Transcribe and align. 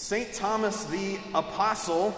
St. 0.00 0.32
Thomas 0.32 0.84
the 0.84 1.18
Apostle 1.34 2.12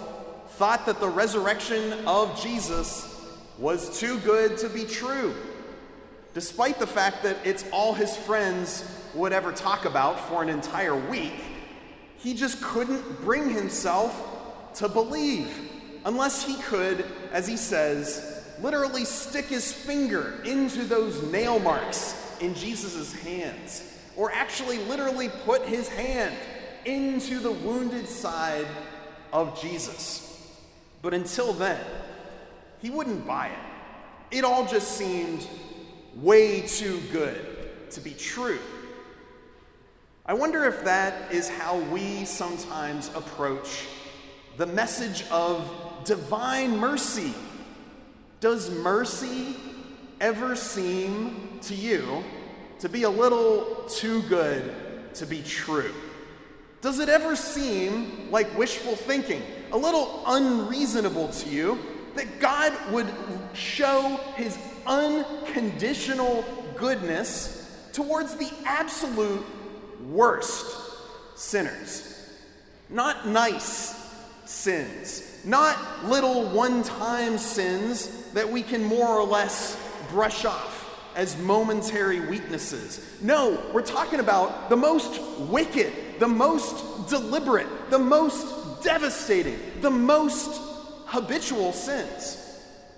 thought 0.51 0.87
that 0.87 1.01
the 1.01 1.09
resurrection 1.09 2.07
of 2.07 2.41
Jesus 2.41 3.21
was 3.59 3.99
too 3.99 4.21
good 4.21 4.57
to 4.59 4.69
be 4.69 4.85
true, 4.85 5.35
despite 6.33 6.79
the 6.79 6.87
fact 6.87 7.25
that 7.25 7.39
it's 7.45 7.65
all 7.73 7.93
his 7.93 8.17
friends 8.17 8.89
would 9.15 9.33
ever 9.33 9.51
talk 9.51 9.85
about 9.85 10.21
for 10.29 10.45
an 10.45 10.49
entire 10.49 10.95
week. 10.95 11.35
He 12.19 12.35
just 12.35 12.63
couldn't 12.63 13.21
bring 13.23 13.51
himself 13.51 14.75
to 14.77 14.89
believe 14.89 15.53
unless 16.05 16.47
he 16.47 16.55
could, 16.63 17.05
as 17.33 17.49
he 17.49 17.57
says, 17.57 18.45
literally 18.63 19.05
stick 19.05 19.47
his 19.47 19.73
finger 19.73 20.41
into 20.45 20.85
those 20.85 21.21
nail 21.33 21.59
marks 21.59 22.33
in 22.41 22.55
Jesus' 22.55 23.13
hands, 23.13 23.83
or 24.17 24.31
actually 24.31 24.79
literally 24.85 25.31
put 25.45 25.63
his 25.63 25.89
hand 25.89 26.33
into 26.87 27.39
the 27.39 27.53
wounded 27.53 28.09
side 28.09 28.67
of 29.33 29.61
Jesus. 29.61 30.29
But 31.01 31.15
until 31.15 31.53
then, 31.53 31.85
he 32.81 32.91
wouldn't 32.91 33.27
buy 33.27 33.49
it. 33.49 34.37
It 34.39 34.45
all 34.45 34.67
just 34.67 34.97
seemed 34.97 35.47
way 36.17 36.63
too 36.63 37.01
good 37.13 37.91
to 37.91 38.01
be 38.01 38.13
true. 38.13 38.59
I 40.25 40.35
wonder 40.35 40.65
if 40.65 40.85
that 40.85 41.33
is 41.33 41.49
how 41.49 41.79
we 41.79 42.25
sometimes 42.25 43.09
approach 43.15 43.87
the 44.57 44.67
message 44.67 45.25
of 45.31 45.71
divine 46.05 46.77
mercy. 46.77 47.35
Does 48.41 48.71
mercy 48.71 49.57
ever 50.21 50.55
seem 50.55 51.59
to 51.63 51.75
you 51.75 52.23
to 52.79 52.89
be 52.89 53.03
a 53.03 53.11
little 53.11 53.85
too 53.89 54.23
good 54.23 55.15
to 55.15 55.27
be 55.27 55.43
true? 55.43 55.93
Does 56.83 56.99
it 56.99 57.09
ever 57.09 57.37
seem 57.37 58.29
like 58.33 58.59
wishful 58.59 58.97
thinking, 58.97 59.41
a 59.71 59.79
little 59.79 60.25
unreasonable 60.27 61.29
to 61.29 61.49
you, 61.49 61.79
that 62.17 62.41
God 62.41 62.73
would 62.91 63.07
show 63.55 64.19
his 64.35 64.59
unconditional 64.85 66.45
goodness 66.77 67.89
towards 67.93 68.35
the 68.35 68.51
absolute 68.65 69.47
worst 70.11 70.77
sinners? 71.37 72.29
Not 72.91 73.29
nice 73.29 73.95
sins, 74.45 75.41
not 75.45 76.05
little 76.07 76.49
one 76.49 76.83
time 76.83 77.39
sins 77.39 78.25
that 78.33 78.51
we 78.51 78.61
can 78.61 78.83
more 78.83 79.07
or 79.07 79.25
less 79.25 79.81
brush 80.11 80.45
off 80.45 80.82
as 81.15 81.37
momentary 81.39 82.21
weaknesses. 82.21 83.19
No, 83.21 83.63
we're 83.73 83.83
talking 83.83 84.21
about 84.21 84.69
the 84.69 84.77
most 84.77 85.21
wicked, 85.41 85.93
the 86.19 86.29
most 86.29 87.09
deliberate, 87.09 87.91
the 87.91 87.99
most 87.99 88.83
devastating, 88.83 89.59
the 89.81 89.91
most 89.91 90.61
habitual 91.07 91.73
sins. 91.73 92.39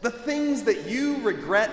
The 0.02 0.10
things 0.10 0.64
that 0.64 0.84
you 0.84 1.20
regret 1.22 1.70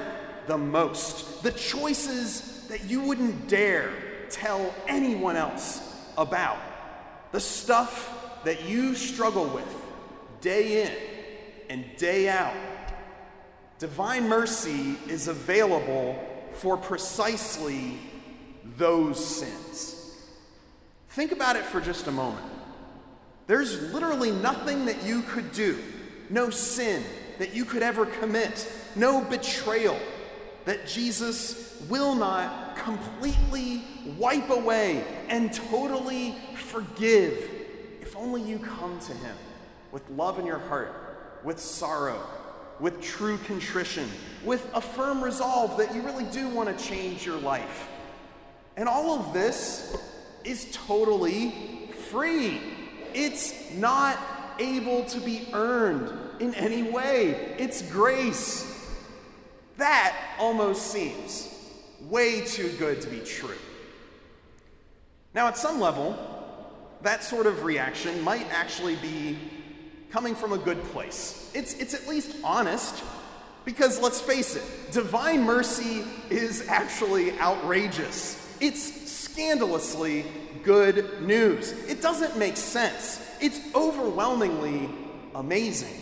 the 0.48 0.58
most, 0.58 1.44
the 1.44 1.52
choices 1.52 2.68
that 2.68 2.84
you 2.86 3.02
wouldn't 3.02 3.48
dare 3.48 3.92
tell 4.30 4.74
anyone 4.88 5.36
else 5.36 5.82
about, 6.18 6.60
the 7.32 7.40
stuff 7.40 8.44
that 8.44 8.64
you 8.68 8.96
struggle 8.96 9.46
with 9.46 9.76
day 10.42 10.84
in 10.84 10.94
and 11.70 11.86
day 11.98 12.28
out. 12.28 12.56
Divine 13.82 14.30
mercy 14.30 14.96
is 15.08 15.28
available 15.28 16.16
for 16.54 16.78
precisely 16.78 17.98
those 18.78 19.26
sins. 19.26 20.16
Think 21.10 21.32
about 21.32 21.56
it 21.56 21.66
for 21.66 21.82
just 21.82 22.06
a 22.06 22.12
moment. 22.12 22.46
There's 23.48 23.92
literally 23.92 24.30
nothing 24.30 24.86
that 24.86 25.04
you 25.04 25.24
could 25.24 25.52
do, 25.52 25.80
no 26.30 26.52
sin 26.52 27.02
that 27.40 27.56
you 27.56 27.66
could 27.66 27.82
ever 27.82 28.06
commit, 28.06 28.72
no 28.96 29.22
betrayal 29.22 29.98
that 30.66 30.86
Jesus 30.86 31.84
will 31.90 32.14
not 32.14 32.76
completely 32.76 33.84
wipe 34.16 34.52
away 34.52 35.04
and 35.28 35.52
totally 35.52 36.36
forgive 36.54 37.50
if 38.00 38.16
only 38.16 38.44
you 38.44 38.60
come 38.60 39.00
to 39.00 39.14
Him 39.14 39.36
with 39.92 40.08
love 40.12 40.38
in 40.38 40.46
your 40.46 40.60
heart, 40.60 41.42
with 41.44 41.60
sorrow, 41.60 42.24
with 42.82 43.00
true 43.00 43.38
contrition, 43.46 44.10
with 44.44 44.68
a 44.74 44.82
firm 44.82 45.24
resolve 45.24 45.78
that 45.78 45.94
you 45.94 46.02
really 46.02 46.26
do 46.26 46.50
want 46.50 46.76
to 46.76 46.84
change 46.84 47.26
your 47.26 47.38
life. 47.38 47.88
And 48.76 48.90
all 48.90 49.20
of 49.20 49.34
this 49.34 49.96
is 50.44 50.68
totally 50.74 51.92
free. 52.10 52.60
It's 53.14 53.72
not 53.76 54.18
able 54.58 55.06
to 55.06 55.20
be 55.22 55.48
earned 55.54 56.12
in 56.42 56.56
any 56.56 56.82
way, 56.82 57.56
it's 57.60 57.84
grace. 57.92 58.68
That 59.78 60.16
almost 60.40 60.88
seems 60.88 61.48
way 62.02 62.42
too 62.42 62.70
good 62.80 63.00
to 63.02 63.10
be 63.10 63.20
true. 63.20 63.58
Now, 65.36 65.48
at 65.48 65.58
some 65.58 65.80
level, 65.80 66.18
that 67.04 67.24
sort 67.24 67.46
of 67.46 67.64
reaction 67.64 68.22
might 68.22 68.48
actually 68.52 68.96
be 68.96 69.38
coming 70.12 70.36
from 70.36 70.52
a 70.54 70.58
good 70.58 70.82
place. 70.86 71.50
It's, 71.54 71.74
it's 71.76 71.94
at 71.94 72.08
least 72.08 72.36
honest, 72.44 73.04
because 73.66 74.00
let's 74.02 74.20
face 74.20 74.56
it, 74.56 74.92
divine 74.92 75.44
mercy 75.44 76.04
is 76.30 76.68
actually 76.68 77.40
outrageous. 77.40 78.38
It's 78.60 79.10
scandalously 79.10 80.26
good 80.64 81.22
news. 81.22 81.72
It 81.88 82.02
doesn't 82.02 82.38
make 82.38 82.58
sense. 82.58 83.26
It's 83.40 83.60
overwhelmingly 83.74 84.90
amazing. 85.34 85.98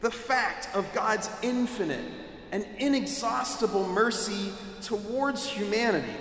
The 0.00 0.10
fact 0.10 0.68
of 0.74 0.92
God's 0.92 1.30
infinite 1.42 2.04
and 2.50 2.66
inexhaustible 2.78 3.86
mercy 3.88 4.52
towards 4.82 5.46
humanity 5.46 6.12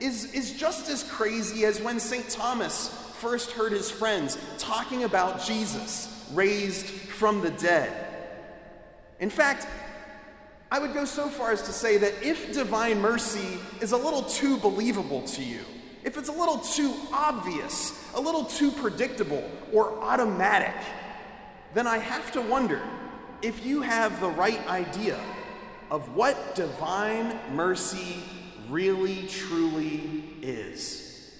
is, 0.00 0.32
is 0.32 0.52
just 0.52 0.88
as 0.88 1.02
crazy 1.02 1.66
as 1.66 1.80
when 1.82 2.00
St. 2.00 2.28
Thomas 2.30 2.88
first 3.18 3.50
heard 3.52 3.72
his 3.72 3.90
friends 3.90 4.38
talking 4.56 5.04
about 5.04 5.44
Jesus 5.44 6.17
raised 6.32 6.86
from 6.86 7.40
the 7.40 7.50
dead. 7.50 8.06
In 9.20 9.30
fact, 9.30 9.66
I 10.70 10.78
would 10.78 10.92
go 10.92 11.04
so 11.04 11.28
far 11.28 11.50
as 11.50 11.62
to 11.62 11.72
say 11.72 11.96
that 11.98 12.22
if 12.22 12.52
divine 12.52 13.00
mercy 13.00 13.58
is 13.80 13.92
a 13.92 13.96
little 13.96 14.22
too 14.22 14.58
believable 14.58 15.22
to 15.22 15.42
you, 15.42 15.60
if 16.04 16.16
it's 16.16 16.28
a 16.28 16.32
little 16.32 16.58
too 16.58 16.94
obvious, 17.12 18.12
a 18.14 18.20
little 18.20 18.44
too 18.44 18.70
predictable 18.70 19.50
or 19.72 19.98
automatic, 20.00 20.74
then 21.74 21.86
I 21.86 21.98
have 21.98 22.30
to 22.32 22.40
wonder 22.40 22.82
if 23.42 23.64
you 23.64 23.82
have 23.82 24.20
the 24.20 24.28
right 24.28 24.66
idea 24.68 25.18
of 25.90 26.14
what 26.14 26.54
divine 26.54 27.38
mercy 27.54 28.22
really 28.68 29.26
truly 29.28 30.24
is. 30.42 31.32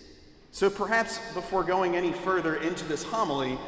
So 0.53 0.71
perhaps 0.71 1.21
before 1.35 1.63
going 1.65 1.95
any 1.97 2.13
further 2.13 2.57
into 2.57 2.85
this 2.87 3.05
homily, 3.05 3.59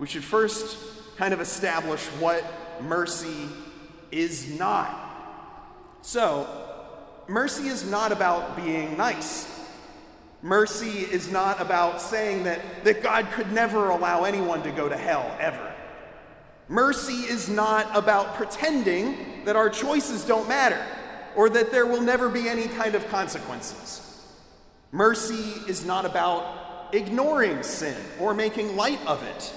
we 0.00 0.06
should 0.06 0.24
first 0.24 0.78
kind 1.18 1.34
of 1.34 1.42
establish 1.42 2.04
what 2.18 2.42
mercy 2.82 3.46
is 4.10 4.58
not. 4.58 4.88
So, 6.00 6.48
mercy 7.28 7.68
is 7.68 7.88
not 7.88 8.10
about 8.10 8.56
being 8.56 8.96
nice. 8.96 9.46
Mercy 10.40 11.00
is 11.00 11.30
not 11.30 11.60
about 11.60 12.00
saying 12.00 12.44
that, 12.44 12.60
that 12.84 13.02
God 13.02 13.30
could 13.32 13.52
never 13.52 13.90
allow 13.90 14.24
anyone 14.24 14.62
to 14.62 14.70
go 14.70 14.88
to 14.88 14.96
hell, 14.96 15.36
ever. 15.38 15.74
Mercy 16.66 17.30
is 17.30 17.50
not 17.50 17.94
about 17.94 18.36
pretending 18.36 19.44
that 19.44 19.54
our 19.54 19.68
choices 19.68 20.24
don't 20.24 20.48
matter 20.48 20.82
or 21.36 21.50
that 21.50 21.72
there 21.72 21.84
will 21.84 22.00
never 22.00 22.30
be 22.30 22.48
any 22.48 22.68
kind 22.68 22.94
of 22.94 23.06
consequences. 23.08 24.24
Mercy 24.92 25.60
is 25.68 25.84
not 25.84 26.06
about 26.06 26.94
ignoring 26.94 27.62
sin 27.62 28.00
or 28.18 28.32
making 28.32 28.76
light 28.76 29.04
of 29.06 29.22
it. 29.22 29.52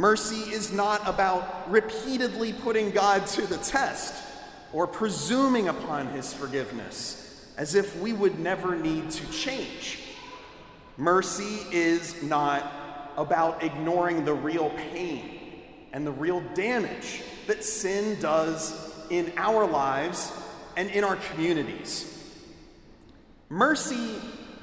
Mercy 0.00 0.50
is 0.50 0.72
not 0.72 1.06
about 1.06 1.70
repeatedly 1.70 2.54
putting 2.54 2.90
God 2.90 3.26
to 3.26 3.46
the 3.46 3.58
test 3.58 4.14
or 4.72 4.86
presuming 4.86 5.68
upon 5.68 6.06
his 6.06 6.32
forgiveness 6.32 7.52
as 7.58 7.74
if 7.74 8.00
we 8.00 8.14
would 8.14 8.38
never 8.38 8.74
need 8.74 9.10
to 9.10 9.30
change. 9.30 9.98
Mercy 10.96 11.58
is 11.70 12.22
not 12.22 13.12
about 13.18 13.62
ignoring 13.62 14.24
the 14.24 14.32
real 14.32 14.70
pain 14.70 15.38
and 15.92 16.06
the 16.06 16.12
real 16.12 16.40
damage 16.54 17.20
that 17.46 17.62
sin 17.62 18.18
does 18.22 18.94
in 19.10 19.30
our 19.36 19.66
lives 19.66 20.32
and 20.78 20.88
in 20.92 21.04
our 21.04 21.16
communities. 21.16 22.26
Mercy 23.50 24.14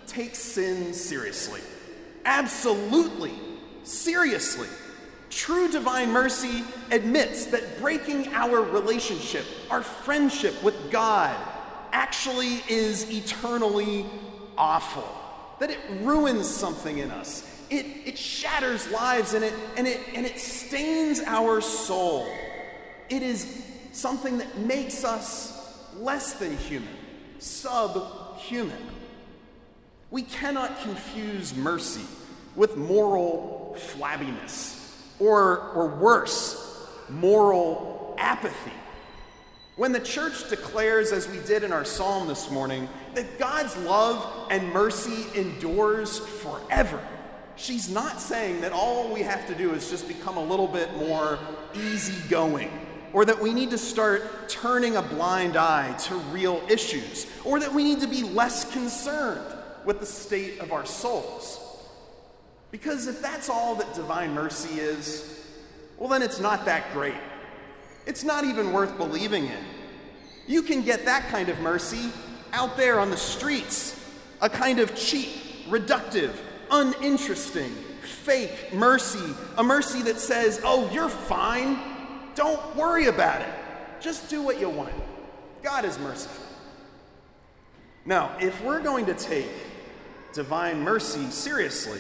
takes 0.08 0.40
sin 0.40 0.96
seriously. 0.96 1.62
Absolutely, 2.26 3.36
seriously. 3.84 4.70
True 5.30 5.70
divine 5.70 6.12
mercy 6.12 6.64
admits 6.92 7.48
that 7.48 7.80
breaking 7.80 8.34
our 8.34 8.62
relationship, 8.62 9.46
our 9.70 9.84
friendship 9.84 10.62
with 10.64 10.90
God, 10.90 11.36
actually 11.92 12.64
is 12.70 13.10
eternally 13.12 14.06
awful, 14.58 15.08
that 15.60 15.70
it 15.70 15.80
ruins 16.02 16.48
something 16.48 17.00
in 17.00 17.12
us, 17.12 17.44
It, 17.70 17.86
it 18.06 18.18
shatters 18.18 18.90
lives 18.92 19.34
and 19.34 19.44
it, 19.44 19.54
and, 19.76 19.86
it, 19.88 20.00
and 20.16 20.26
it 20.26 20.40
stains 20.40 21.22
our 21.26 21.60
soul. 21.60 22.26
It 23.10 23.22
is 23.22 23.64
something 23.92 24.38
that 24.38 24.58
makes 24.58 25.04
us 25.04 25.54
less 25.98 26.34
than 26.34 26.56
human, 26.56 26.96
subhuman. 27.40 28.78
We 30.12 30.22
cannot 30.22 30.82
confuse 30.82 31.54
mercy 31.56 32.06
with 32.56 32.78
moral 32.78 33.76
flabbiness 33.78 34.77
or, 35.20 35.60
or 35.72 35.88
worse, 35.88 36.88
moral 37.10 38.16
apathy. 38.18 38.72
When 39.76 39.92
the 39.92 40.00
church 40.00 40.50
declares, 40.50 41.12
as 41.12 41.30
we 41.30 41.40
did 41.46 41.64
in 41.64 41.72
our 41.72 41.86
psalm 41.86 42.28
this 42.28 42.50
morning, 42.50 42.90
that 43.14 43.38
God's 43.38 43.78
love 43.78 44.48
and 44.50 44.74
mercy 44.74 45.28
endures 45.40 46.18
forever, 46.18 47.00
she's 47.56 47.88
not 47.88 48.20
saying 48.20 48.62
that 48.62 48.72
all 48.72 49.14
we 49.14 49.22
have 49.22 49.46
to 49.48 49.56
do 49.56 49.74
is 49.74 49.90
just 49.90 50.08
become 50.08 50.38
a 50.38 50.44
little 50.44 50.68
bit 50.68 50.96
more 50.98 51.38
easygoing, 51.76 52.72
or 53.14 53.24
that 53.26 53.40
we 53.40 53.54
need 53.54 53.70
to 53.70 53.78
start 53.78 54.50
turning 54.50 54.96
a 54.96 55.02
blind 55.02 55.56
eye 55.56 55.94
to 56.00 56.16
real 56.16 56.62
issues, 56.70 57.28
or 57.46 57.60
that 57.60 57.72
we 57.72 57.84
need 57.84 58.00
to 58.00 58.08
be 58.08 58.24
less 58.24 58.72
concerned 58.72 59.46
with 59.86 60.00
the 60.00 60.06
state 60.08 60.60
of 60.60 60.72
our 60.72 60.88
souls. 60.88 61.67
Because 62.72 63.08
if 63.08 63.22
that's 63.22 63.50
all 63.50 63.76
that 63.76 63.94
divine 63.94 64.34
mercy 64.34 64.80
is, 64.80 65.46
well, 65.98 66.10
then 66.10 66.22
it's 66.22 66.40
not 66.40 66.66
that 66.66 66.92
great. 66.94 67.16
It's 68.06 68.24
not 68.24 68.46
even 68.46 68.72
worth 68.72 68.98
believing 68.98 69.46
in. 69.46 69.64
You 70.48 70.62
can 70.62 70.82
get 70.82 71.06
that 71.06 71.28
kind 71.30 71.50
of 71.50 71.60
mercy 71.60 72.12
out 72.54 72.78
there 72.78 73.00
on 73.00 73.10
the 73.10 73.18
streets, 73.18 74.00
a 74.42 74.50
kind 74.50 74.80
of 74.80 74.96
cheap, 74.96 75.30
reductive, 75.68 76.34
uninteresting, 76.72 77.72
fake 78.02 78.74
mercy, 78.74 79.34
a 79.58 79.64
mercy 79.64 80.02
that 80.04 80.20
says, 80.20 80.62
oh, 80.64 80.90
you're 80.94 81.10
fine. 81.10 81.78
Don't 82.36 82.76
worry 82.76 83.08
about 83.08 83.42
it. 83.42 83.54
Just 84.00 84.30
do 84.30 84.42
what 84.42 84.60
you 84.60 84.70
want. 84.70 84.94
God 85.64 85.84
is 85.84 85.98
merciful. 86.00 86.46
Now, 88.06 88.32
if 88.40 88.64
we're 88.64 88.82
going 88.82 89.06
to 89.08 89.14
take 89.14 89.50
divine 90.34 90.80
mercy 90.82 91.30
seriously, 91.30 92.00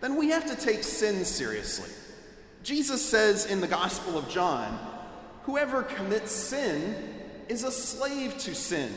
then 0.00 0.16
we 0.16 0.30
have 0.30 0.46
to 0.46 0.56
take 0.56 0.82
sin 0.82 1.24
seriously. 1.24 1.90
Jesus 2.62 3.06
says 3.06 3.46
in 3.46 3.60
the 3.60 3.66
Gospel 3.66 4.18
of 4.18 4.28
John, 4.28 4.78
whoever 5.44 5.82
commits 5.82 6.32
sin 6.32 6.94
is 7.48 7.64
a 7.64 7.70
slave 7.70 8.36
to 8.38 8.54
sin. 8.54 8.92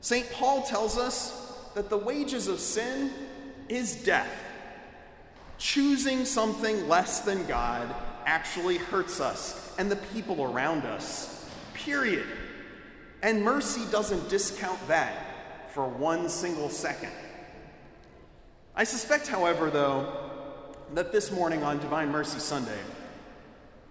St. 0.00 0.30
Paul 0.32 0.62
tells 0.62 0.98
us 0.98 1.58
that 1.74 1.90
the 1.90 1.98
wages 1.98 2.48
of 2.48 2.60
sin 2.60 3.10
is 3.68 3.96
death. 4.04 4.32
Choosing 5.58 6.24
something 6.24 6.88
less 6.88 7.20
than 7.20 7.46
God 7.46 7.94
actually 8.26 8.78
hurts 8.78 9.20
us 9.20 9.74
and 9.78 9.90
the 9.90 9.96
people 9.96 10.42
around 10.42 10.84
us. 10.84 11.48
Period. 11.74 12.26
And 13.22 13.42
mercy 13.42 13.82
doesn't 13.90 14.28
discount 14.28 14.86
that 14.88 15.70
for 15.72 15.88
one 15.88 16.28
single 16.28 16.68
second. 16.68 17.12
I 18.76 18.82
suspect, 18.82 19.28
however, 19.28 19.70
though, 19.70 20.12
that 20.94 21.12
this 21.12 21.30
morning 21.30 21.62
on 21.62 21.78
Divine 21.78 22.10
Mercy 22.10 22.40
Sunday, 22.40 22.78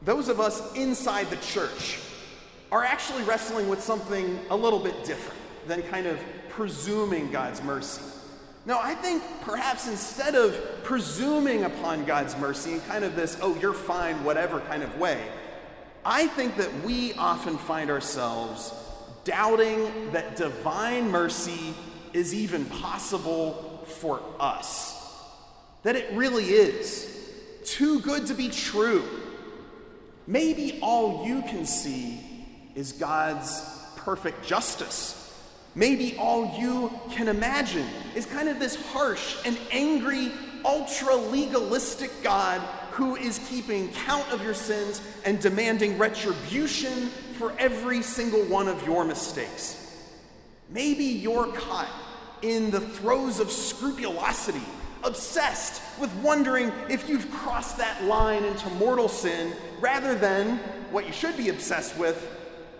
those 0.02 0.28
of 0.28 0.42
us 0.42 0.76
inside 0.76 1.30
the 1.30 1.38
church 1.38 2.00
are 2.70 2.84
actually 2.84 3.24
wrestling 3.24 3.70
with 3.70 3.82
something 3.82 4.38
a 4.50 4.56
little 4.56 4.80
bit 4.80 5.06
different 5.06 5.40
than 5.68 5.84
kind 5.84 6.06
of 6.06 6.20
presuming 6.50 7.32
God's 7.32 7.64
mercy. 7.64 8.02
Now, 8.66 8.82
I 8.82 8.94
think 8.94 9.24
perhaps 9.44 9.88
instead 9.88 10.36
of 10.36 10.60
presuming 10.84 11.64
upon 11.64 12.04
God's 12.04 12.38
mercy 12.38 12.74
in 12.74 12.82
kind 12.82 13.06
of 13.06 13.16
this, 13.16 13.38
oh, 13.42 13.58
you're 13.62 13.74
fine, 13.74 14.22
whatever 14.26 14.60
kind 14.62 14.84
of 14.84 14.98
way, 14.98 15.22
I 16.06 16.28
think 16.28 16.58
that 16.58 16.84
we 16.84 17.14
often 17.14 17.58
find 17.58 17.90
ourselves 17.90 18.74
doubting 19.24 20.12
that 20.12 20.36
divine 20.36 21.10
mercy 21.10 21.74
is 22.12 22.34
even 22.34 22.66
possible 22.66 23.73
for 23.86 24.22
us. 24.40 25.00
That 25.84 25.96
it 25.96 26.14
really 26.14 26.46
is 26.46 27.10
too 27.66 28.00
good 28.02 28.28
to 28.28 28.34
be 28.34 28.50
true. 28.50 29.04
Maybe 30.28 30.80
all 30.82 31.26
you 31.26 31.42
can 31.42 31.66
see 31.66 32.20
is 32.76 32.94
God's 32.94 33.62
perfect 33.98 34.46
justice. 34.46 35.20
Maybe 35.76 36.16
all 36.18 36.58
you 36.60 36.92
can 37.12 37.28
imagine 37.28 37.88
is 38.16 38.26
kind 38.26 38.48
of 38.48 38.60
this 38.60 38.76
harsh 38.92 39.38
and 39.46 39.58
angry, 39.72 40.32
ultra 40.64 41.16
legalistic 41.16 42.12
God 42.22 42.62
who 42.92 43.16
is 43.16 43.40
keeping 43.50 43.92
count 43.92 44.32
of 44.32 44.44
your 44.44 44.54
sins 44.54 45.02
and 45.26 45.40
demanding 45.40 45.98
retribution 45.98 47.10
for 47.40 47.54
every 47.58 48.04
single 48.04 48.44
one 48.44 48.68
of 48.68 48.86
your 48.86 49.04
mistakes. 49.04 49.80
Maybe 50.70 51.06
you're 51.06 51.48
caught 51.48 51.90
in 52.44 52.70
the 52.70 52.82
throes 52.82 53.40
of 53.40 53.50
scrupulosity, 53.50 54.62
obsessed 55.04 55.82
with 56.00 56.14
wondering 56.18 56.72
if 56.90 57.10
you've 57.10 57.30
crossed 57.32 57.78
that 57.78 58.04
line 58.04 58.44
into 58.44 58.70
mortal 58.72 59.08
sin 59.08 59.54
rather 59.80 60.14
than 60.14 60.58
what 60.92 61.08
you 61.08 61.14
should 61.14 61.36
be 61.38 61.50
obsessed 61.50 61.98
with, 61.98 62.30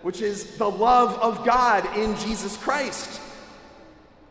which 0.02 0.20
is 0.20 0.56
the 0.58 0.70
love 0.70 1.18
of 1.18 1.44
God 1.44 1.84
in 1.96 2.16
Jesus 2.18 2.56
Christ. 2.58 3.20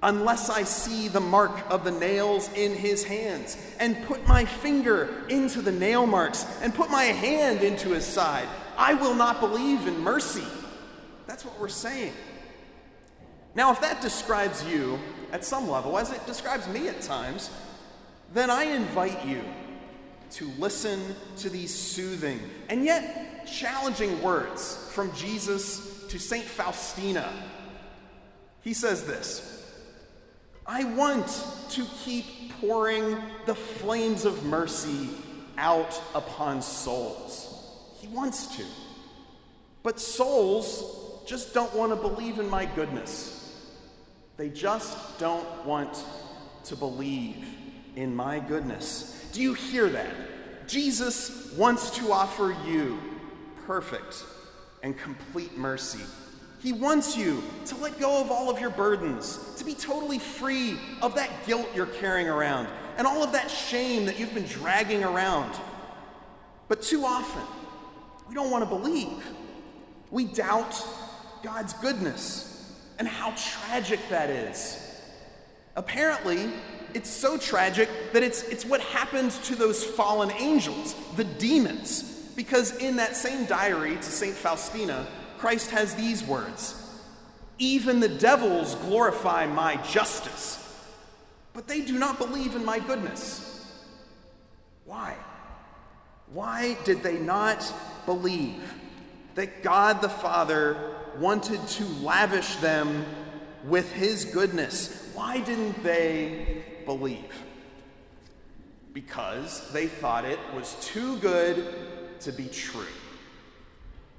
Unless 0.03 0.50
I 0.50 0.63
see 0.63 1.07
the 1.07 1.19
mark 1.19 1.69
of 1.69 1.83
the 1.83 1.91
nails 1.91 2.50
in 2.53 2.75
his 2.75 3.03
hands, 3.06 3.57
and 3.80 4.03
put 4.06 4.27
my 4.27 4.44
finger 4.44 5.24
into 5.30 5.62
the 5.62 5.71
nail 5.71 6.06
marks, 6.06 6.45
and 6.62 6.75
put 6.75 6.91
my 6.91 7.06
hand 7.06 7.62
into 7.62 7.89
his 7.89 8.06
side, 8.06 8.47
I 8.77 8.95
will 8.95 9.13
not 9.15 9.39
believe 9.39 9.88
in 9.88 10.00
mercy. 10.00 10.44
That's 11.25 11.45
what 11.45 11.59
we're 11.59 11.69
saying. 11.69 12.13
Now, 13.56 13.72
if 13.72 13.82
that 13.82 14.02
describes 14.02 14.64
you, 14.66 15.00
at 15.34 15.44
some 15.44 15.68
level, 15.68 15.98
as 15.98 16.12
it 16.12 16.26
describes 16.28 16.68
me 16.68 16.88
at 16.88 17.02
times, 17.02 17.50
then 18.34 18.52
I 18.52 18.66
invite 18.66 19.26
you 19.26 19.42
to 20.32 20.48
listen 20.60 21.16
to 21.38 21.50
these 21.50 21.74
soothing 21.74 22.40
and 22.70 22.86
yet 22.86 23.48
challenging 23.48 24.22
words 24.22 24.90
from 24.92 25.14
Jesus 25.16 26.06
to 26.08 26.20
St. 26.20 26.46
Faustina. 26.46 27.32
He 28.62 28.74
says 28.74 29.06
this 29.06 29.74
I 30.68 30.84
want 30.84 31.28
to 31.72 31.84
keep 32.04 32.54
pouring 32.62 33.18
the 33.48 33.56
flames 33.56 34.24
of 34.26 34.46
mercy 34.46 35.10
out 35.57 36.00
upon 36.14 36.62
souls. 36.62 37.50
He 38.00 38.07
wants 38.07 38.56
to. 38.57 38.64
But 39.81 40.00
souls 40.00 41.26
just 41.26 41.54
don't 41.54 41.74
want 41.74 41.92
to 41.92 41.95
believe 41.95 42.40
in 42.40 42.50
my 42.50 42.66
goodness. 42.66 43.43
They 44.37 44.49
just 44.49 45.19
don't 45.19 45.66
want 45.66 46.04
to 46.66 46.75
believe 46.75 47.45
in 47.95 48.16
my 48.16 48.40
goodness. 48.40 49.30
Do 49.31 49.42
you 49.42 49.54
hear 49.54 49.90
that? 49.90 50.68
Jesus 50.68 51.54
wants 51.54 51.92
to 51.97 52.11
offer 52.11 52.56
you 52.66 52.99
perfect 53.66 54.23
and 54.81 54.97
complete 54.97 55.57
mercy. 55.57 56.04
He 56.61 56.73
wants 56.73 57.18
you 57.18 57.44
to 57.66 57.75
let 57.75 57.99
go 57.99 58.21
of 58.21 58.31
all 58.31 58.49
of 58.49 58.59
your 58.59 58.69
burdens, 58.69 59.56
to 59.57 59.66
be 59.66 59.75
totally 59.75 60.18
free 60.19 60.78
of 61.02 61.16
that 61.16 61.30
guilt 61.45 61.68
you're 61.75 61.85
carrying 61.85 62.30
around 62.30 62.68
and 62.97 63.06
all 63.06 63.23
of 63.23 63.31
that 63.33 63.49
shame 63.49 64.06
that 64.06 64.19
you've 64.19 64.33
been 64.33 64.45
dragging 64.45 65.04
around. 65.04 65.54
But 66.68 66.81
too 66.81 67.04
often, 67.06 67.44
we 68.30 68.35
don't 68.35 68.52
want 68.52 68.63
to 68.63 68.69
believe. 68.69 69.25
We 70.11 70.25
doubt 70.25 70.85
God's 71.44 71.73
goodness 71.73 72.53
and 73.00 73.07
how 73.07 73.33
tragic 73.35 74.00
that 74.09 74.30
is. 74.30 74.80
Apparently, 75.76 76.52
it's 76.94 77.09
so 77.09 77.38
tragic 77.38 77.90
that 78.14 78.23
it's, 78.23 78.44
it's 78.44 78.66
what 78.66 78.81
happened 78.81 79.31
to 79.31 79.56
those 79.56 79.83
fallen 79.83 80.31
angels, 80.31 80.95
the 81.16 81.23
demons. 81.23 82.04
Because 82.35 82.76
in 82.78 82.97
that 82.97 83.16
same 83.16 83.45
diary 83.45 83.95
to 83.95 84.04
St. 84.04 84.35
Faustina, 84.35 85.07
Christ 85.38 85.71
has 85.71 85.95
these 85.95 86.23
words 86.23 86.80
Even 87.59 88.00
the 88.00 88.09
devils 88.09 88.76
glorify 88.76 89.45
my 89.45 89.76
justice, 89.78 90.59
but 91.54 91.68
they 91.68 91.81
do 91.81 91.97
not 91.97 92.18
believe 92.18 92.56
in 92.56 92.66
my 92.66 92.80
goodness. 92.80 93.50
Why? 94.85 95.16
Why 96.31 96.78
did 96.83 97.04
they 97.04 97.19
not 97.19 97.71
believe 98.06 98.73
that 99.35 99.64
God 99.64 100.02
the 100.02 100.09
Father 100.09 100.95
wanted 101.18 101.66
to 101.68 101.86
lavish 102.02 102.56
them 102.58 103.06
with 103.66 103.92
his 103.94 104.26
goodness. 104.26 105.12
Why 105.14 105.40
didn't 105.40 105.84
they 105.84 106.64
believe? 106.86 107.34
Because 108.94 109.72
they 109.72 109.88
thought 109.88 110.26
it 110.26 110.40
was 110.56 110.76
too 110.82 111.18
good 111.18 112.20
to 112.22 112.32
be 112.32 112.48
true. 112.48 112.86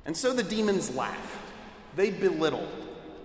And 0.07 0.17
so 0.17 0.33
the 0.33 0.43
demons 0.43 0.95
laugh, 0.95 1.43
they 1.97 2.11
belittle. 2.11 2.69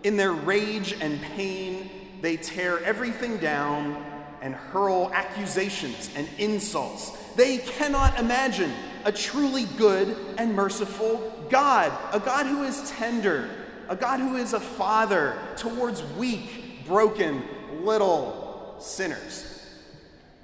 In 0.04 0.16
their 0.16 0.32
rage 0.32 0.94
and 1.00 1.22
pain, 1.22 1.90
they 2.22 2.38
tear 2.38 2.80
everything 2.84 3.38
down 3.38 4.06
and 4.42 4.54
hurl 4.54 5.12
accusations 5.14 6.10
and 6.16 6.28
insults. 6.38 7.12
They 7.36 7.58
cannot 7.58 8.20
imagine 8.20 8.72
a 9.06 9.12
truly 9.12 9.66
good 9.78 10.16
and 10.38 10.56
merciful 10.56 11.48
God, 11.50 11.92
a 12.14 12.20
God 12.20 12.46
who 12.46 12.64
is 12.64 12.90
tender, 12.92 13.50
a 13.90 13.96
God 13.96 14.20
who 14.20 14.36
is 14.36 14.54
a 14.54 14.60
father 14.60 15.36
towards 15.58 16.04
weak, 16.14 16.86
broken, 16.86 17.44
little 17.82 18.76
sinners. 18.80 19.66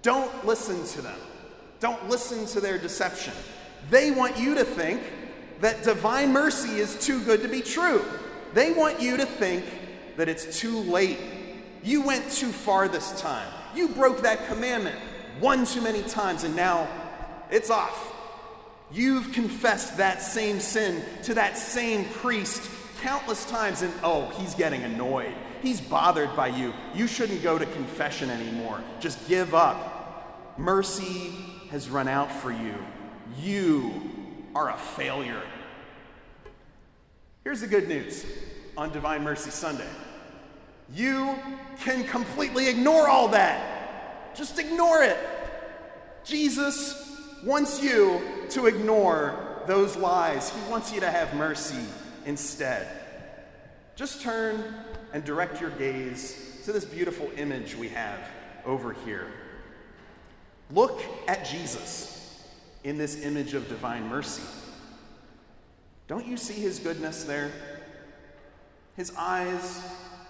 Don't 0.01 0.45
listen 0.45 0.83
to 0.87 1.01
them. 1.01 1.19
Don't 1.79 2.09
listen 2.09 2.47
to 2.47 2.59
their 2.59 2.79
deception. 2.79 3.33
They 3.91 4.09
want 4.09 4.39
you 4.39 4.55
to 4.55 4.65
think 4.65 5.01
that 5.61 5.83
divine 5.83 6.33
mercy 6.33 6.79
is 6.79 6.97
too 7.05 7.21
good 7.23 7.43
to 7.43 7.47
be 7.47 7.61
true. 7.61 8.03
They 8.53 8.71
want 8.71 8.99
you 8.99 9.17
to 9.17 9.25
think 9.25 9.63
that 10.17 10.27
it's 10.27 10.59
too 10.59 10.79
late. 10.79 11.19
You 11.83 12.01
went 12.01 12.31
too 12.31 12.51
far 12.51 12.87
this 12.87 13.19
time. 13.21 13.47
You 13.75 13.89
broke 13.89 14.21
that 14.21 14.47
commandment 14.47 14.97
one 15.39 15.65
too 15.65 15.81
many 15.81 16.01
times, 16.01 16.43
and 16.43 16.55
now 16.55 16.87
it's 17.51 17.69
off. 17.69 18.13
You've 18.91 19.33
confessed 19.33 19.97
that 19.97 20.21
same 20.21 20.59
sin 20.59 21.03
to 21.23 21.35
that 21.35 21.57
same 21.57 22.05
priest 22.05 22.69
countless 23.05 23.45
times, 23.45 23.83
and 23.83 23.93
oh, 24.01 24.29
he's 24.39 24.55
getting 24.55 24.81
annoyed. 24.81 25.31
He's 25.61 25.79
bothered 25.79 26.35
by 26.35 26.47
you. 26.47 26.73
You 26.95 27.05
shouldn't 27.05 27.43
go 27.43 27.59
to 27.59 27.65
confession 27.67 28.31
anymore. 28.31 28.81
Just 28.99 29.27
give 29.29 29.53
up. 29.53 30.57
Mercy 30.57 31.31
has 31.69 31.87
run 31.87 32.07
out 32.07 32.31
for 32.31 32.51
you. 32.51 32.73
You 33.39 33.93
are 34.55 34.71
a 34.71 34.77
failure. 34.77 35.43
Here's 37.43 37.61
the 37.61 37.67
good 37.67 37.87
news 37.87 38.25
on 38.75 38.91
Divine 38.91 39.23
Mercy 39.23 39.51
Sunday 39.51 39.87
you 40.91 41.35
can 41.81 42.05
completely 42.05 42.69
ignore 42.69 43.07
all 43.07 43.27
that. 43.27 44.35
Just 44.35 44.57
ignore 44.57 45.03
it. 45.03 45.17
Jesus 46.23 47.19
wants 47.43 47.83
you 47.83 48.19
to 48.49 48.65
ignore 48.65 49.63
those 49.67 49.95
lies, 49.95 50.49
He 50.49 50.71
wants 50.71 50.91
you 50.91 51.01
to 51.01 51.11
have 51.11 51.35
mercy 51.35 51.85
instead. 52.25 52.87
Just 53.95 54.21
turn 54.21 54.63
and 55.13 55.23
direct 55.23 55.61
your 55.61 55.69
gaze 55.71 56.61
to 56.65 56.73
this 56.73 56.85
beautiful 56.85 57.29
image 57.37 57.75
we 57.75 57.89
have 57.89 58.19
over 58.65 58.93
here. 59.05 59.27
Look 60.71 61.01
at 61.27 61.45
Jesus 61.45 62.43
in 62.83 62.97
this 62.97 63.23
image 63.23 63.53
of 63.53 63.69
divine 63.69 64.07
mercy. 64.07 64.43
Don't 66.07 66.25
you 66.25 66.37
see 66.37 66.53
his 66.53 66.79
goodness 66.79 67.23
there? 67.23 67.51
His 68.95 69.13
eyes 69.17 69.81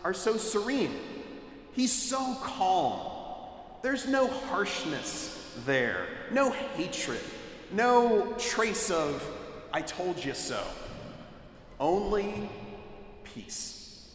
are 0.03 0.13
so 0.13 0.37
serene. 0.37 0.95
He's 1.73 1.91
so 1.91 2.35
calm. 2.41 2.99
There's 3.81 4.07
no 4.07 4.27
harshness 4.27 5.31
there, 5.65 6.07
no 6.31 6.51
hatred, 6.51 7.19
no 7.71 8.33
trace 8.37 8.89
of, 8.89 9.23
I 9.71 9.81
told 9.81 10.23
you 10.23 10.33
so. 10.33 10.61
Only 11.79 12.49
peace. 13.23 14.07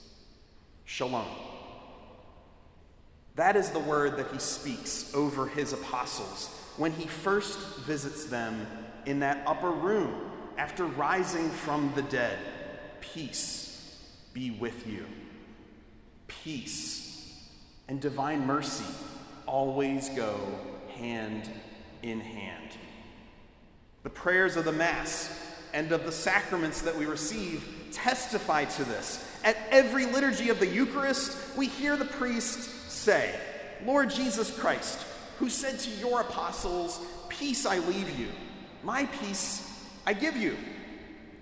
Shalom. 0.85 1.27
That 3.37 3.57
is 3.57 3.71
the 3.71 3.79
word 3.79 4.17
that 4.17 4.33
he 4.33 4.39
speaks 4.39 5.15
over 5.15 5.47
his 5.47 5.73
apostles 5.73 6.49
when 6.77 6.93
he 6.93 7.07
first 7.07 7.59
visits 7.81 8.25
them 8.25 8.67
in 9.07 9.21
that 9.21 9.43
upper 9.47 9.71
room 9.71 10.31
after 10.57 10.85
rising 10.85 11.49
from 11.51 11.93
the 11.95 12.03
dead. 12.03 12.39
Peace 13.01 13.97
be 14.33 14.51
with 14.51 14.87
you. 14.87 15.07
Peace 16.29 17.35
and 17.89 18.01
divine 18.01 18.47
mercy 18.47 18.85
always 19.47 20.09
go 20.11 20.39
hand 20.97 21.49
in 22.03 22.21
hand. 22.21 22.77
The 24.03 24.11
prayers 24.11 24.57
of 24.57 24.65
the 24.65 24.73
Mass 24.73 25.50
and 25.73 25.93
of 25.93 26.05
the 26.05 26.13
sacraments 26.13 26.83
that 26.83 26.97
we 26.97 27.07
receive 27.07 27.65
testify 27.93 28.65
to 28.65 28.85
this. 28.85 29.27
At 29.45 29.57
every 29.71 30.07
liturgy 30.07 30.49
of 30.51 30.61
the 30.61 30.67
Eucharist, 30.67 31.57
we 31.57 31.67
hear 31.67 31.97
the 31.97 32.05
priest 32.05 32.91
say, 32.91 33.35
Lord 33.85 34.11
Jesus 34.11 34.57
Christ, 34.57 35.05
who 35.39 35.49
said 35.49 35.79
to 35.81 35.91
your 35.93 36.21
apostles, 36.21 37.01
Peace 37.29 37.65
I 37.65 37.79
leave 37.79 38.19
you, 38.19 38.29
my 38.83 39.07
peace 39.07 39.67
I 40.07 40.13
give 40.13 40.37
you. 40.37 40.57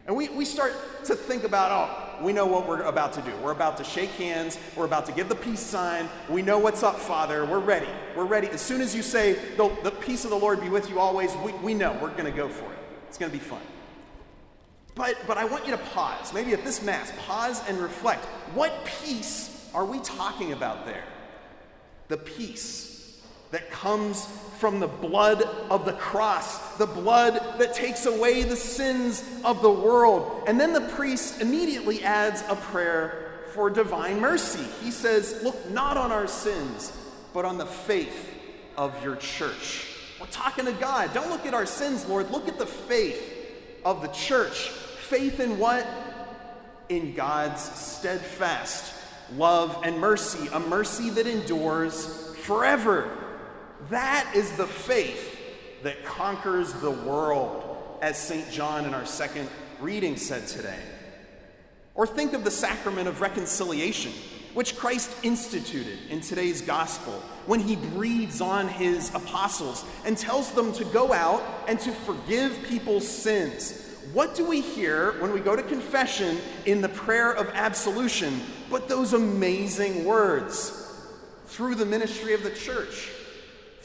And 0.07 0.17
we, 0.17 0.29
we 0.31 0.45
start 0.45 0.73
to 1.05 1.15
think 1.15 1.45
about, 1.45 1.71
oh, 1.71 2.25
we 2.25 2.33
know 2.33 2.47
what 2.47 2.67
we're 2.67 2.83
about 2.83 3.13
to 3.15 3.21
do. 3.23 3.37
We're 3.43 3.53
about 3.53 3.77
to 3.77 3.85
shake 3.85 4.11
hands. 4.11 4.59
We're 4.75 4.87
about 4.87 5.05
to 5.07 5.13
give 5.13 5.29
the 5.29 5.35
peace 5.35 5.61
sign. 5.61 6.09
We 6.31 6.41
know 6.41 6.59
what's 6.59 6.83
up, 6.83 6.97
Father. 6.97 7.45
We're 7.45 7.59
ready. 7.59 7.89
We're 8.17 8.25
ready. 8.25 8.49
As 8.49 8.63
soon 8.63 8.81
as 8.81 8.95
you 8.95 9.03
say, 9.03 9.35
the, 9.57 9.71
the 9.83 9.91
peace 9.91 10.25
of 10.25 10.31
the 10.31 10.39
Lord 10.39 10.63
be 10.63 10.71
with 10.71 10.89
you 10.89 10.99
always, 10.99 11.35
we, 11.45 11.53
we 11.55 11.75
know 11.75 11.93
we're 12.01 12.11
going 12.11 12.25
to 12.25 12.31
go 12.31 12.49
for 12.49 12.65
it. 12.65 12.79
It's 13.09 13.19
going 13.19 13.31
to 13.31 13.37
be 13.37 13.43
fun. 13.43 13.61
But, 14.99 15.17
but 15.29 15.39
I 15.39 15.45
want 15.45 15.65
you 15.65 15.71
to 15.71 15.79
pause. 15.79 16.35
Maybe 16.35 16.53
at 16.53 16.65
this 16.65 16.83
Mass, 16.83 17.13
pause 17.25 17.63
and 17.69 17.79
reflect. 17.79 18.25
What 18.53 18.85
peace 18.85 19.71
are 19.73 19.85
we 19.85 20.01
talking 20.01 20.53
about 20.53 20.87
there? 20.87 21.05
The 22.09 22.17
peace 22.17 23.21
that 23.53 23.71
comes 23.71 24.27
from 24.59 24.81
the 24.81 24.89
blood 24.89 25.43
of 25.71 25.85
the 25.85 25.93
cross, 25.93 26.77
the 26.79 26.87
blood 26.87 27.35
that 27.59 27.75
takes 27.75 28.07
away 28.07 28.43
the 28.43 28.57
sins 28.57 29.25
of 29.45 29.63
the 29.63 29.71
world. 29.71 30.43
And 30.49 30.61
then 30.61 30.73
the 30.73 30.81
priest 30.81 31.41
immediately 31.41 32.03
adds 32.03 32.43
a 32.49 32.57
prayer 32.57 33.45
for 33.55 33.71
divine 33.71 34.21
mercy. 34.21 34.65
He 34.83 34.91
says, 34.91 35.41
Look 35.45 35.71
not 35.71 35.97
on 35.97 36.11
our 36.11 36.27
sins, 36.27 36.93
but 37.33 37.45
on 37.45 37.57
the 37.57 37.67
faith 37.67 38.35
of 38.77 39.01
your 39.05 39.15
church. 39.15 39.87
We're 40.21 40.27
talking 40.27 40.65
to 40.65 40.73
God. 40.73 41.15
Don't 41.15 41.31
look 41.31 41.47
at 41.47 41.55
our 41.55 41.67
sins, 41.67 42.05
Lord. 42.07 42.33
Look 42.33 42.49
at 42.49 42.59
the 42.59 42.67
faith 42.67 43.37
of 43.85 44.03
the 44.03 44.09
church. 44.09 44.73
Faith 45.09 45.41
in 45.41 45.59
what? 45.59 45.87
In 46.91 47.15
God's 47.15 47.63
steadfast 47.63 48.95
love 49.37 49.81
and 49.83 49.99
mercy, 49.99 50.49
a 50.53 50.61
mercy 50.61 51.09
that 51.11 51.27
endures 51.27 52.35
forever. 52.43 53.11
That 53.89 54.31
is 54.35 54.53
the 54.53 54.67
faith 54.67 55.39
that 55.83 56.05
conquers 56.05 56.75
the 56.75 56.91
world, 56.91 57.99
as 58.03 58.19
St. 58.19 58.51
John 58.51 58.85
in 58.85 58.93
our 58.93 59.07
second 59.07 59.49
reading 59.81 60.17
said 60.17 60.47
today. 60.47 60.79
Or 61.95 62.07
think 62.07 62.35
of 62.35 62.45
the 62.45 62.51
sacrament 62.51 63.09
of 63.09 63.23
reconciliation, 63.23 64.13
which 64.53 64.77
Christ 64.77 65.11
instituted 65.23 65.99
in 66.11 66.21
today's 66.21 66.61
gospel 66.61 67.15
when 67.47 67.61
he 67.61 67.77
breathes 67.77 68.43
on 68.43 68.69
his 68.69 69.15
apostles 69.15 69.87
and 70.05 70.19
tells 70.19 70.53
them 70.53 70.73
to 70.75 70.85
go 70.85 71.15
out 71.15 71.43
and 71.67 71.81
to 71.81 71.93
forgive 71.93 72.63
people's 72.65 73.09
sins. 73.09 73.88
What 74.13 74.35
do 74.35 74.47
we 74.47 74.61
hear 74.61 75.21
when 75.21 75.33
we 75.33 75.41
go 75.41 75.57
to 75.57 75.63
confession 75.63 76.39
in 76.67 76.81
the 76.81 76.89
prayer 76.89 77.33
of 77.33 77.49
absolution 77.53 78.41
but 78.71 78.89
those 78.89 79.13
amazing 79.13 80.05
words 80.05 80.85
through 81.47 81.75
the 81.75 81.87
ministry 81.87 82.35
of 82.35 82.43
the 82.43 82.51
church? 82.51 83.11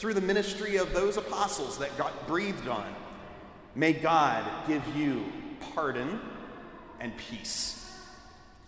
through 0.04 0.14
the 0.14 0.20
ministry 0.20 0.76
of 0.76 0.92
those 0.94 1.16
apostles 1.16 1.78
that 1.78 1.98
got 1.98 2.28
breathed 2.28 2.68
on. 2.68 2.94
May 3.74 3.94
God 3.94 4.44
give 4.68 4.84
you 4.98 5.24
pardon 5.74 6.20
and 7.00 7.16
peace. 7.16 7.90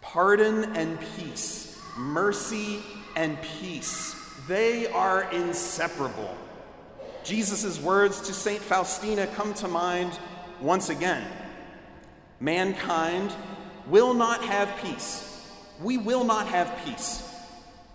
Pardon 0.01 0.75
and 0.77 0.97
peace, 1.17 1.81
mercy 1.97 2.79
and 3.17 3.38
peace. 3.59 4.15
They 4.47 4.88
are 4.88 5.29
inseparable. 5.33 6.38
Jesus' 7.25 7.81
words 7.81 8.21
to 8.21 8.33
St. 8.33 8.62
Faustina 8.62 9.27
come 9.27 9.53
to 9.55 9.67
mind 9.67 10.17
once 10.62 10.88
again. 10.88 11.27
Mankind 12.39 13.34
will 13.88 14.13
not 14.13 14.44
have 14.44 14.75
peace. 14.84 15.50
We 15.82 15.98
will 15.98 16.24
not 16.24 16.48
have 16.48 16.77
peace 16.86 17.22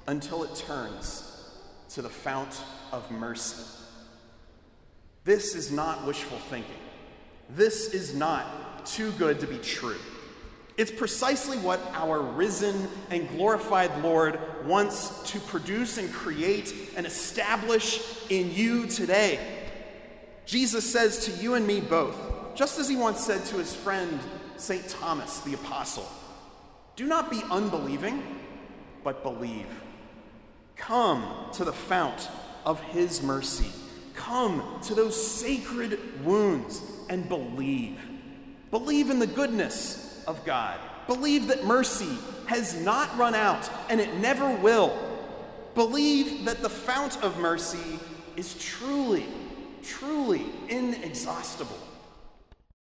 until 0.07 0.45
it 0.45 0.55
turns 0.55 1.27
to 1.91 2.03
the 2.03 2.09
fount 2.09 2.63
of 2.93 3.11
mercy. 3.11 3.65
This 5.25 5.55
is 5.55 5.71
not 5.71 6.07
wishful 6.07 6.39
thinking. 6.39 6.75
This 7.51 7.93
is 7.93 8.15
not 8.15 8.87
too 8.87 9.13
good 9.13 9.41
to 9.41 9.47
be 9.47 9.59
true. 9.59 9.99
It's 10.77 10.91
precisely 10.91 11.59
what 11.59 11.81
our 11.93 12.21
risen 12.21 12.89
and 13.11 13.29
glorified 13.29 14.03
Lord 14.03 14.41
wants 14.65 15.31
to 15.33 15.41
produce 15.41 15.99
and 15.99 16.11
create 16.11 16.75
and 16.97 17.07
establish 17.07 18.01
in 18.31 18.55
you 18.55 18.87
today. 18.87 19.39
Jesus 20.47 20.91
says 20.91 21.27
to 21.27 21.43
you 21.43 21.55
and 21.55 21.67
me 21.67 21.81
both, 21.81 22.17
just 22.55 22.79
as 22.79 22.89
he 22.89 22.97
once 22.97 23.21
said 23.21 23.45
to 23.47 23.57
his 23.57 23.75
friend 23.75 24.21
St. 24.57 24.89
Thomas 24.89 25.41
the 25.41 25.55
Apostle, 25.55 26.09
do 26.97 27.07
not 27.07 27.31
be 27.31 27.43
unbelieving, 27.51 28.23
but 29.03 29.23
believe. 29.23 29.67
Come 30.77 31.25
to 31.55 31.65
the 31.65 31.73
fount 31.73 32.29
of 32.65 32.81
His 32.81 33.23
mercy. 33.23 33.71
Come 34.15 34.81
to 34.83 34.95
those 34.95 35.15
sacred 35.15 36.25
wounds 36.25 36.83
and 37.09 37.29
believe. 37.29 37.99
Believe 38.71 39.11
in 39.11 39.19
the 39.19 39.27
goodness 39.27 40.23
of 40.27 40.45
God. 40.45 40.79
Believe 41.07 41.49
that 41.49 41.65
mercy 41.65 42.17
has 42.47 42.81
not 42.81 43.17
run 43.19 43.35
out 43.35 43.69
and 43.89 44.01
it 44.01 44.15
never 44.17 44.51
will. 44.57 45.07
believe 45.75 46.45
that 46.47 46.63
the 46.63 46.69
fount 46.69 47.23
of 47.23 47.39
mercy 47.39 47.99
is 48.37 48.55
truly, 48.59 49.27
truly 49.83 50.45
inexhaustible. 50.69 51.79